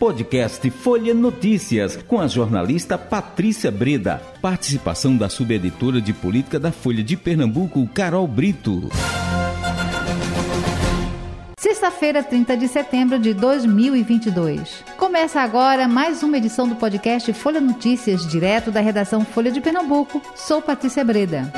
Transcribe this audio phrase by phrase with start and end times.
[0.00, 4.18] Podcast Folha Notícias, com a jornalista Patrícia Breda.
[4.40, 8.88] Participação da subeditora de política da Folha de Pernambuco, Carol Brito.
[11.58, 14.82] Sexta-feira, 30 de setembro de 2022.
[14.96, 20.22] Começa agora mais uma edição do podcast Folha Notícias, direto da redação Folha de Pernambuco.
[20.34, 21.52] Sou Patrícia Breda.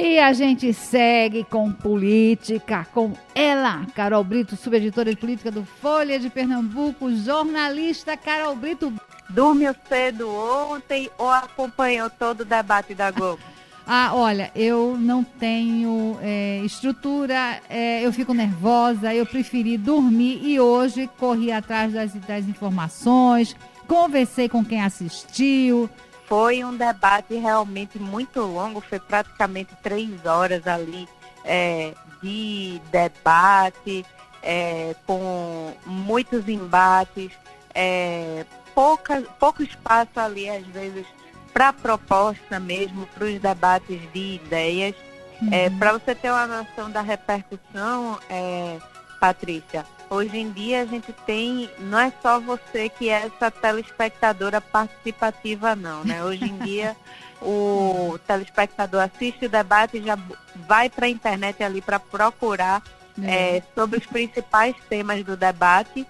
[0.00, 6.20] E a gente segue com política, com ela, Carol Brito, subeditora de política do Folha
[6.20, 8.92] de Pernambuco, jornalista Carol Brito.
[9.28, 13.42] Dormiu cedo ontem ou acompanhou todo o debate da Globo?
[13.90, 20.60] Ah, olha, eu não tenho é, estrutura, é, eu fico nervosa, eu preferi dormir e
[20.60, 25.88] hoje corri atrás das, das informações, conversei com quem assistiu,
[26.28, 31.08] foi um debate realmente muito longo, foi praticamente três horas ali
[31.44, 34.04] é, de debate,
[34.42, 37.32] é, com muitos embates,
[37.74, 41.06] é, pouca, pouco espaço ali, às vezes,
[41.52, 44.94] para proposta mesmo, para os debates de ideias.
[45.52, 45.78] É, uhum.
[45.78, 48.78] para você ter uma noção da repercussão, é,
[49.18, 54.58] Patrícia, Hoje em dia a gente tem, não é só você que é essa telespectadora
[54.58, 56.24] participativa não, né?
[56.24, 56.96] Hoje em dia
[57.42, 60.18] o telespectador assiste o debate e já
[60.66, 62.82] vai para a internet ali para procurar
[63.22, 63.58] é.
[63.58, 66.06] É, sobre os principais temas do debate.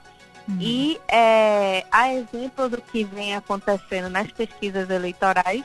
[0.48, 0.59] Uhum.
[0.61, 5.65] E é, a exemplo do que vem acontecendo nas pesquisas eleitorais,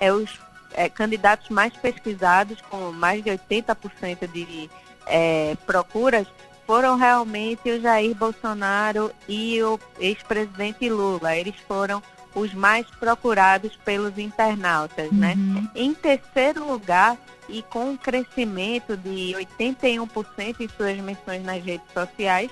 [0.00, 0.40] é os
[0.72, 4.70] é, candidatos mais pesquisados, com mais de 80% de
[5.06, 6.26] é, procuras,
[6.66, 11.36] foram realmente o Jair Bolsonaro e o ex-presidente Lula.
[11.36, 12.02] Eles foram
[12.34, 15.34] os mais procurados pelos internautas, né?
[15.36, 15.54] uhum.
[15.54, 15.70] né?
[15.74, 17.16] Em terceiro lugar,
[17.48, 22.50] e com um crescimento de 81% em suas menções nas redes sociais,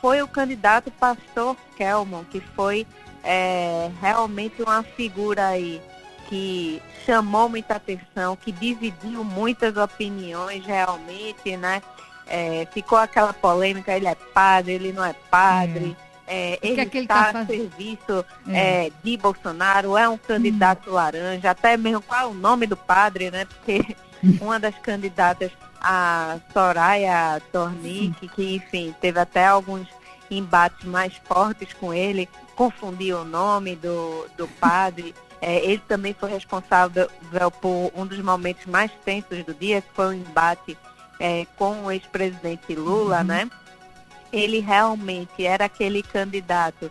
[0.00, 2.86] foi o candidato Pastor Kelman, que foi
[3.22, 5.80] é, realmente uma figura aí
[6.28, 11.82] que chamou muita atenção, que dividiu muitas opiniões realmente, né?
[12.34, 15.94] É, ficou aquela polêmica, ele é padre, ele não é padre.
[16.08, 16.12] É.
[16.26, 18.86] É, ele está tá a serviço é.
[18.86, 18.92] é.
[19.04, 20.94] de Bolsonaro, é um candidato hum.
[20.94, 23.44] laranja, até mesmo qual é o nome do padre, né?
[23.44, 23.94] Porque
[24.40, 29.86] uma das candidatas, a Soraya Tornick, que enfim, teve até alguns
[30.30, 32.26] embates mais fortes com ele,
[32.56, 35.14] confundiu o nome do, do padre.
[35.44, 37.10] É, ele também foi responsável
[37.60, 40.78] por um dos momentos mais tensos do dia, que foi o embate
[41.22, 43.24] é, com o ex-presidente Lula, uhum.
[43.24, 43.50] né?
[44.32, 46.90] Ele realmente era aquele candidato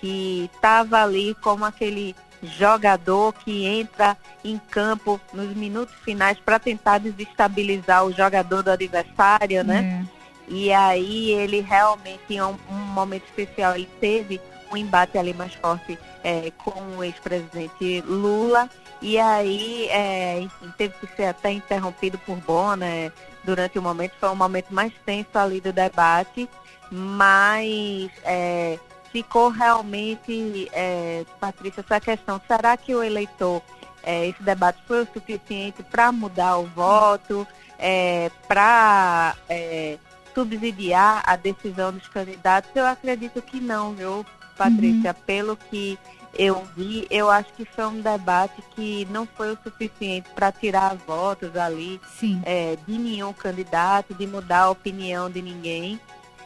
[0.00, 6.98] que estava ali como aquele jogador que entra em campo nos minutos finais para tentar
[6.98, 10.06] desestabilizar o jogador do adversário, né?
[10.08, 10.14] É.
[10.46, 15.54] E aí ele realmente, em um, um, momento especial, ele teve um embate ali mais
[15.54, 18.70] forte é, com o ex-presidente Lula.
[19.02, 23.12] E aí, é, enfim, teve que ser até interrompido por Bona, né?
[23.44, 26.48] Durante o momento, foi um momento mais tenso ali do debate,
[26.90, 28.78] mas é,
[29.12, 33.62] ficou realmente, é, Patrícia, essa questão, será que o eleitor,
[34.02, 37.46] é, esse debate foi o suficiente para mudar o voto,
[37.78, 39.98] é, para é,
[40.34, 42.70] subsidiar a decisão dos candidatos?
[42.74, 45.24] Eu acredito que não, viu, Patrícia, uhum.
[45.26, 45.98] pelo que
[46.36, 50.96] eu vi, eu acho que foi um debate que não foi o suficiente para tirar
[51.06, 52.00] votos ali
[52.44, 56.00] é, de nenhum candidato, de mudar a opinião de ninguém.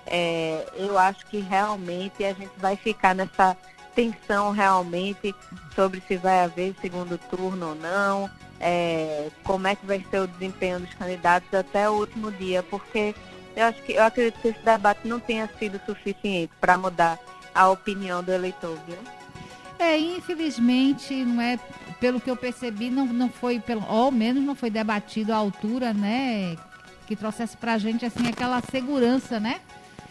[0.06, 3.56] É, eu acho que realmente a gente vai ficar nessa
[3.94, 5.34] tensão realmente
[5.74, 10.26] sobre se vai haver segundo turno ou não, é, como é que vai ser o
[10.26, 13.14] desempenho dos candidatos até o último dia, porque
[13.56, 17.18] eu acho que eu acredito que esse debate não tenha sido suficiente para mudar
[17.54, 19.17] a opinião do eleitor, viu?
[19.78, 21.58] É, infelizmente, não é,
[22.00, 25.36] pelo que eu percebi, não, não foi, pelo, ou ao menos não foi debatido à
[25.36, 26.56] altura, né?
[27.06, 29.60] Que trouxesse pra gente, assim, aquela segurança, né?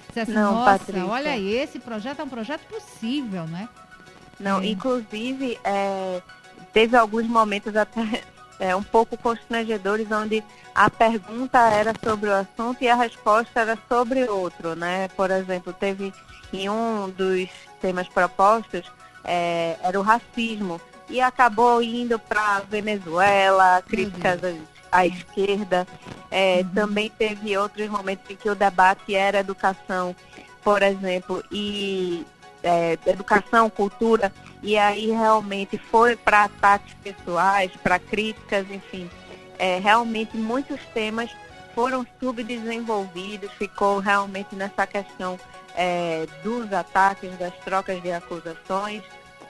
[0.07, 1.05] Dissesse, não, nossa, Patrícia.
[1.05, 3.67] olha aí, esse projeto é um projeto possível, né?
[4.39, 4.67] Não, é.
[4.67, 6.21] inclusive, é,
[6.71, 8.23] teve alguns momentos até
[8.59, 10.43] é, um pouco constrangedores, onde
[10.73, 15.09] a pergunta era sobre o assunto e a resposta era sobre outro, né?
[15.09, 16.13] Por exemplo, teve
[16.53, 17.49] em um dos
[17.81, 18.89] temas propostos,
[19.23, 20.79] é, era o racismo.
[21.09, 24.61] E acabou indo para Venezuela, críticas uhum.
[24.91, 25.87] à, esquerda.
[26.29, 26.69] É, uhum.
[26.73, 30.15] Também teve outros momentos em que o debate era educação,
[30.63, 32.25] por exemplo, e
[32.61, 39.09] é, educação, cultura, e aí realmente foi para ataques pessoais, para críticas, enfim.
[39.57, 41.31] É, realmente muitos temas
[41.77, 45.39] foram subdesenvolvidos, ficou realmente nessa questão
[45.75, 49.03] é, dos ataques, das trocas de acusações.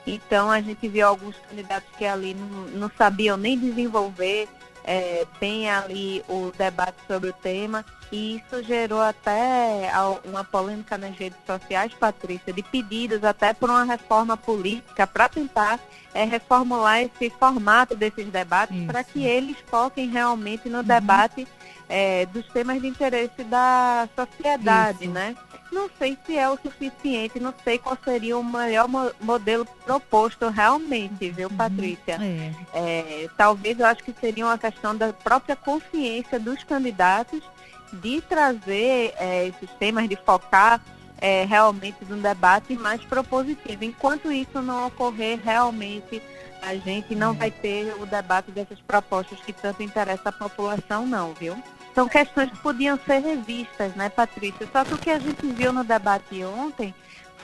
[0.06, 4.46] Então a gente viu alguns candidatos que ali não, não sabiam nem desenvolver
[4.84, 9.90] é, bem ali o debate sobre o tema e isso gerou até
[10.24, 15.78] uma polêmica nas redes sociais, Patrícia, de pedidos até por uma reforma política para tentar
[16.14, 20.84] é, reformular esse formato desses debates para que eles foquem realmente no uhum.
[20.84, 21.46] debate
[21.88, 25.12] é, dos temas de interesse da sociedade, isso.
[25.12, 25.36] né?
[25.70, 30.48] Não sei se é o suficiente, não sei qual seria o melhor mo modelo proposto
[30.48, 31.56] realmente, viu, uhum.
[31.56, 32.18] Patrícia?
[32.22, 32.52] É.
[32.72, 37.42] É, talvez eu acho que seria uma questão da própria consciência dos candidatos
[37.92, 40.80] de trazer é, esses temas, de focar
[41.20, 43.84] é, realmente num debate mais propositivo.
[43.84, 46.22] Enquanto isso não ocorrer, realmente
[46.62, 51.32] a gente não vai ter o debate dessas propostas que tanto interessa a população, não,
[51.34, 51.56] viu?
[51.94, 54.68] São questões que podiam ser revistas, né, Patrícia?
[54.72, 56.94] Só que o que a gente viu no debate ontem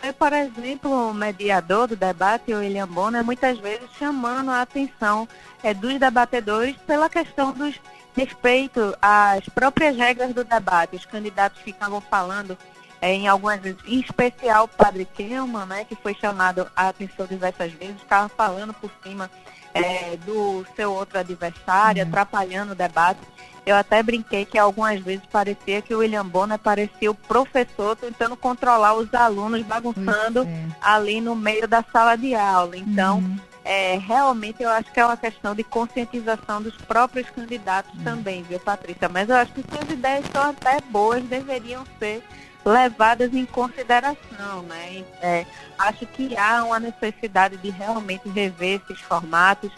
[0.01, 5.29] foi, por exemplo, o mediador do debate, o William Bonner, muitas vezes chamando a atenção
[5.63, 7.81] é, dos debatedores pela questão dos
[8.15, 10.97] respeito às próprias regras do debate.
[10.97, 12.57] Os candidatos ficavam falando
[13.01, 17.27] é, em algumas vezes, em especial o padre Kelman, né, que foi chamado a atenção
[17.27, 19.31] diversas vezes, estava falando por cima
[19.75, 22.09] é, do seu outro adversário, uhum.
[22.09, 23.21] atrapalhando o debate.
[23.67, 28.37] Eu até brinquei que algumas vezes parecia que o William Bonner parecia o professor tentando
[28.37, 30.67] controlar os alunos, bagunçando é.
[30.81, 32.77] ali no meio da sala de aula.
[32.77, 37.99] Então, uhum é, realmente eu acho que é uma questão de conscientização dos próprios candidatos
[37.99, 38.05] hum.
[38.05, 39.09] também, viu, Patrícia?
[39.09, 42.23] Mas eu acho que suas ideias são até boas, deveriam ser
[42.65, 45.05] levadas em consideração, né?
[45.21, 45.47] É,
[45.79, 49.71] acho que há uma necessidade de realmente rever esses formatos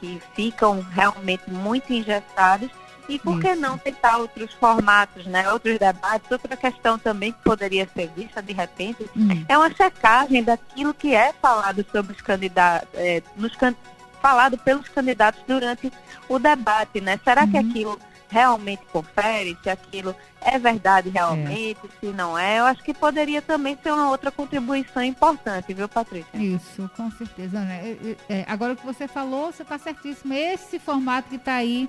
[0.00, 2.70] que ficam realmente muito engessados
[3.08, 5.50] e por que não tentar outros formatos, né?
[5.52, 6.30] Outros debates.
[6.30, 9.44] Outra questão também que poderia ser vista de repente hum.
[9.48, 13.74] é uma checagem daquilo que é falado sobre os candidatos, é, nos can
[14.20, 15.92] falado pelos candidatos durante
[16.28, 17.20] o debate, né?
[17.22, 17.50] Será uhum.
[17.50, 17.98] que aquilo
[18.34, 22.00] realmente confere, se aquilo é verdade realmente, é.
[22.00, 22.58] se não é.
[22.58, 26.36] Eu acho que poderia também ser uma outra contribuição importante, viu, Patrícia?
[26.36, 27.60] Isso, com certeza.
[27.60, 28.16] Né?
[28.28, 30.32] É, agora o que você falou, você está certíssimo.
[30.32, 31.88] Esse formato que está aí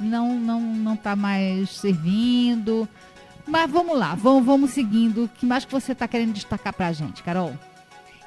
[0.00, 2.88] não não não está mais servindo.
[3.46, 5.24] Mas vamos lá, vamos, vamos seguindo.
[5.24, 7.52] O que mais que você está querendo destacar para a gente, Carol?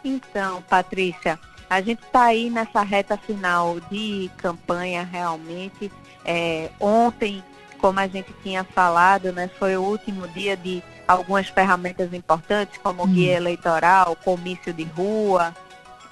[0.04, 1.40] Então, Patrícia,
[1.70, 5.92] a gente está aí nessa reta final de campanha realmente.
[6.26, 7.44] É, ontem,
[7.80, 13.04] como a gente tinha falado, né, foi o último dia de algumas ferramentas importantes, como
[13.04, 13.38] o guia hum.
[13.38, 15.56] eleitoral, comício de rua,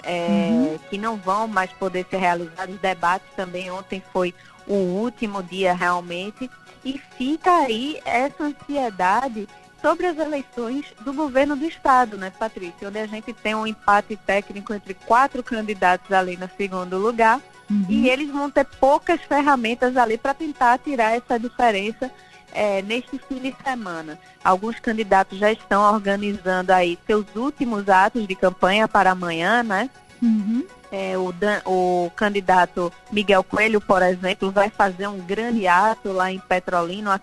[0.02, 0.78] é, uhum.
[0.90, 2.78] que não vão mais poder ser realizados.
[2.80, 4.34] Debates também ontem foi
[4.66, 6.48] o último dia realmente,
[6.84, 9.48] e fica aí essa ansiedade
[9.80, 12.88] sobre as eleições do governo do estado, né, Patrícia?
[12.88, 17.86] Onde a gente tem um empate técnico entre quatro candidatos ali no segundo lugar uhum.
[17.88, 22.10] e eles vão ter poucas ferramentas ali para tentar tirar essa diferença
[22.52, 24.18] é, neste fim de semana.
[24.44, 29.90] Alguns candidatos já estão organizando aí seus últimos atos de campanha para amanhã, né?
[30.22, 30.64] Uhum.
[30.90, 31.34] É, o,
[31.64, 37.20] o candidato Miguel Coelho, por exemplo, vai fazer um grande ato lá em Petrolina, uma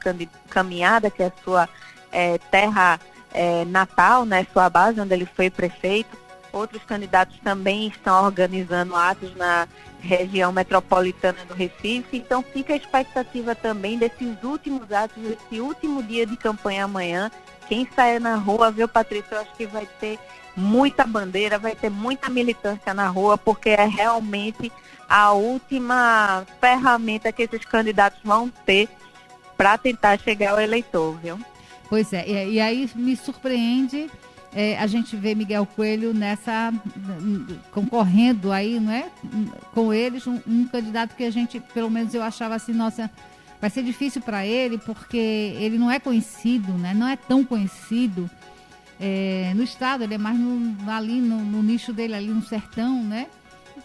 [0.50, 1.70] caminhada que é sua
[2.12, 3.00] é, terra
[3.32, 6.18] é, natal, né, sua base, onde ele foi prefeito.
[6.51, 9.68] Outros candidatos também estão organizando atos na
[10.01, 12.18] região metropolitana do Recife.
[12.18, 17.32] Então fica a expectativa também desses últimos atos, desse último dia de campanha amanhã.
[17.68, 20.18] Quem sair na rua, viu, Patrícia, eu acho que vai ter
[20.56, 24.72] muita bandeira, vai ter muita militância na rua, porque é realmente
[25.08, 28.89] a última ferramenta que esses candidatos vão ter
[29.56, 31.39] para tentar chegar ao eleitor, viu?
[31.89, 34.10] Pois é, e, aí me surpreende
[34.53, 36.74] é, a gente ver Miguel Coelho nessa
[37.72, 39.10] concorrendo aí, não é?
[39.74, 43.10] Com eles, um, um, candidato que a gente, pelo menos eu achava assim, nossa,
[43.62, 46.94] vai ser difícil para ele porque ele não é conhecido, né?
[46.94, 48.29] Não é tão conhecido
[49.00, 53.03] é, no estado, ele é mais no, ali no, no, nicho dele, ali no sertão,
[53.03, 53.27] né?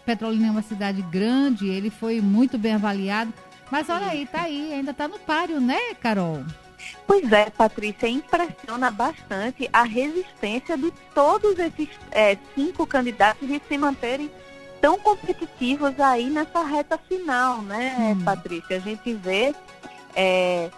[0.06, 3.32] Petrolina é uma cidade grande, ele foi muito bem avaliado.
[3.70, 6.44] Mas olha aí, tá aí, ainda tá no páreo, né, Carol?
[7.06, 13.78] Pois é, Patrícia, impressiona bastante a resistência de todos esses é, cinco candidatos de se
[13.78, 14.30] manterem
[14.80, 18.24] tão competitivos aí nessa reta final, né, hum.
[18.24, 18.76] Patrícia?
[18.76, 19.54] A gente vê
[20.14, 20.70] é,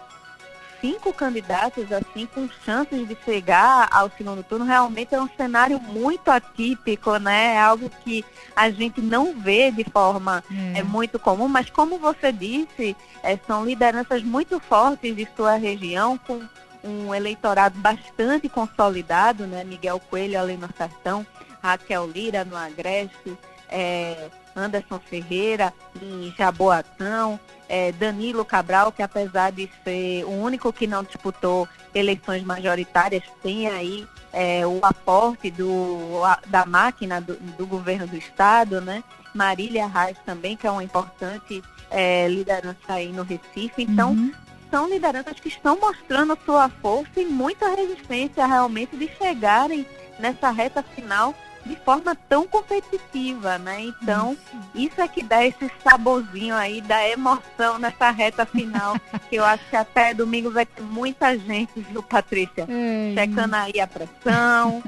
[0.81, 4.65] cinco candidatos assim com chances de chegar ao segundo turno.
[4.65, 7.55] Realmente é um cenário muito atípico, né?
[7.55, 8.23] É algo que
[8.55, 10.43] a gente não vê de forma
[10.75, 10.79] é.
[10.79, 16.17] é muito comum, mas como você disse, é, são lideranças muito fortes de sua região,
[16.17, 16.41] com
[16.83, 19.63] um eleitorado bastante consolidado, né?
[19.63, 21.25] Miguel Coelho ali no Sertão,
[21.61, 23.37] Raquel Lira no Agreste,
[23.69, 30.87] é, Anderson Ferreira em Jaboatão, é, Danilo Cabral, que apesar de ser o único que
[30.87, 38.07] não disputou eleições majoritárias, tem aí é, o aporte do, da máquina do, do, governo
[38.07, 39.03] do estado, né?
[39.33, 41.61] Marília Reis também, que é uma importante
[41.91, 43.83] é, liderança aí no Recife.
[43.83, 44.33] Então, uhum.
[44.71, 49.85] são lideranças que estão mostrando sua força e muita resistência realmente de chegarem
[50.19, 51.33] nessa reta final
[51.67, 53.81] de forma tão competitiva, né?
[53.81, 54.37] Então,
[54.73, 58.95] isso é que dá esse saborzinho aí da emoção nessa reta final,
[59.29, 62.67] que eu acho que até domingo vai ter muita gente, viu, Patrícia?
[62.67, 63.13] É.
[63.13, 64.81] Checando aí a pressão,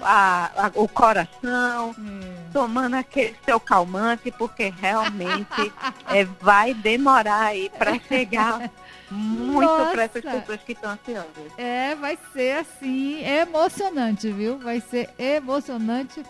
[0.00, 2.52] a, a, o coração, é.
[2.52, 5.72] tomando aquele seu calmante, porque realmente
[6.08, 8.70] é, vai demorar aí para chegar
[9.10, 11.52] muito para essas pessoas que estão ansiosas.
[11.56, 14.58] É, vai ser assim, emocionante, viu?
[14.58, 16.22] Vai ser emocionante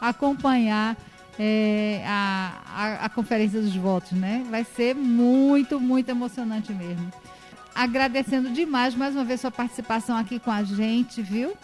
[0.00, 0.96] acompanhar
[1.38, 4.44] é, a, a, a, conferência dos votos, né?
[4.50, 7.10] Vai ser muito, muito emocionante mesmo.
[7.74, 11.56] Agradecendo demais mais uma vez sua participação aqui com a gente, viu?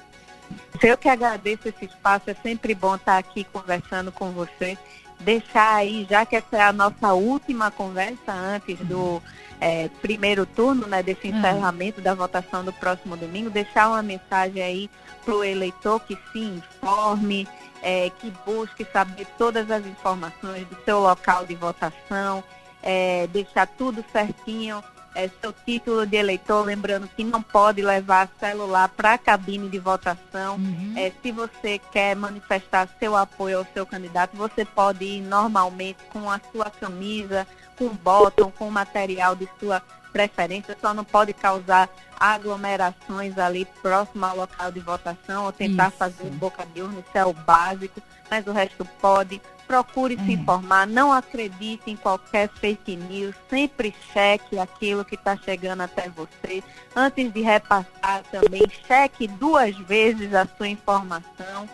[0.82, 4.78] Eu que agradeço esse espaço, é sempre bom estar aqui conversando com você.
[5.20, 9.20] Deixar aí, já que essa é a nossa última conversa antes do
[9.60, 11.36] é, primeiro turno, né, desse hum.
[11.36, 14.90] encerramento da votação do próximo domingo, deixar uma mensagem aí
[15.24, 17.48] para o eleitor que se informe,
[17.82, 22.42] é, que busque saber todas as informações do seu local de votação,
[22.82, 24.82] é, deixar tudo certinho,
[25.14, 29.78] é, seu título de eleitor, lembrando que não pode levar celular para a cabine de
[29.78, 30.56] votação.
[30.56, 30.94] Uhum.
[30.96, 36.30] É, se você quer manifestar seu apoio ao seu candidato, você pode ir normalmente com
[36.30, 37.46] a sua camisa,
[37.76, 41.88] com bottom, com material de sua preferência, só não pode causar
[42.18, 45.96] aglomerações ali próximo ao local de votação ou tentar isso.
[45.96, 49.40] fazer boca de urna, isso é o básico, mas o resto pode.
[49.66, 50.24] Procure é.
[50.24, 56.08] se informar, não acredite em qualquer fake news, sempre cheque aquilo que está chegando até
[56.08, 56.62] você.
[56.96, 61.68] Antes de repassar também, cheque duas vezes a sua informação.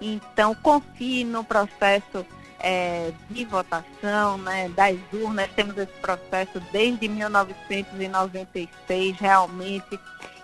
[0.00, 2.24] Então, confie no processo
[2.60, 5.48] é, de votação, né, das urnas.
[5.54, 10.00] Temos esse processo desde 1996, realmente,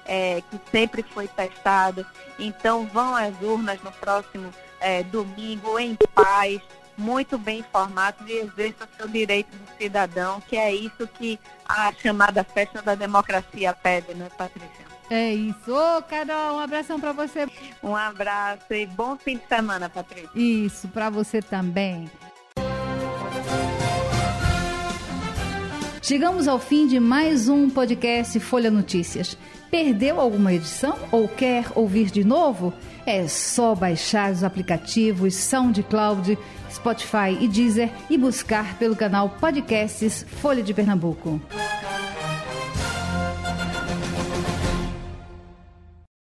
[0.07, 2.07] é, que sempre foi testado.
[2.39, 6.61] Então, vão às urnas no próximo é, domingo em paz,
[6.97, 12.45] muito bem informados e exerça seu direito de cidadão, que é isso que a chamada
[12.45, 14.94] festa da democracia pede, né, Patrícia?
[15.11, 15.73] É isso.
[15.73, 17.47] Ô, Carol, um abração para você.
[17.83, 20.31] Um abraço e bom fim de semana, Patrícia.
[20.35, 22.11] Isso, para você também.
[26.03, 29.39] Chegamos ao fim de mais um podcast Folha Notícias.
[29.71, 32.75] Perdeu alguma edição ou quer ouvir de novo?
[33.07, 36.39] É só baixar os aplicativos SoundCloud,
[36.71, 41.41] Spotify e Deezer e buscar pelo canal Podcasts Folha de Pernambuco.